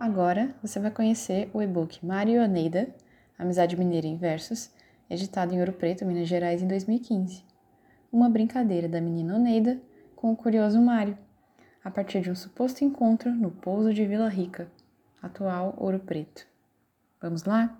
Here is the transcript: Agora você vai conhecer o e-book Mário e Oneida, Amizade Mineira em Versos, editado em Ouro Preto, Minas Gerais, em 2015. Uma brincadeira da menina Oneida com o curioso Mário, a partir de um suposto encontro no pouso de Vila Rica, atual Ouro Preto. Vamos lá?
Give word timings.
Agora 0.00 0.54
você 0.62 0.80
vai 0.80 0.90
conhecer 0.90 1.50
o 1.52 1.60
e-book 1.60 2.04
Mário 2.06 2.36
e 2.36 2.38
Oneida, 2.38 2.88
Amizade 3.38 3.76
Mineira 3.76 4.06
em 4.06 4.16
Versos, 4.16 4.70
editado 5.10 5.54
em 5.54 5.60
Ouro 5.60 5.74
Preto, 5.74 6.06
Minas 6.06 6.26
Gerais, 6.26 6.62
em 6.62 6.66
2015. 6.66 7.44
Uma 8.10 8.30
brincadeira 8.30 8.88
da 8.88 8.98
menina 8.98 9.36
Oneida 9.36 9.78
com 10.16 10.32
o 10.32 10.36
curioso 10.36 10.80
Mário, 10.80 11.18
a 11.84 11.90
partir 11.90 12.22
de 12.22 12.30
um 12.30 12.34
suposto 12.34 12.82
encontro 12.82 13.30
no 13.30 13.50
pouso 13.50 13.92
de 13.92 14.06
Vila 14.06 14.30
Rica, 14.30 14.72
atual 15.20 15.74
Ouro 15.76 15.98
Preto. 15.98 16.46
Vamos 17.20 17.44
lá? 17.44 17.78